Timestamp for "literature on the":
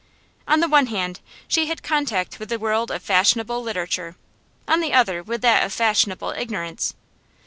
3.61-4.93